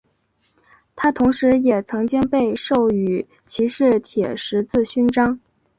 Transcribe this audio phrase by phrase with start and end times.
[0.95, 5.39] 他同时也曾经被授予骑士铁十字勋章。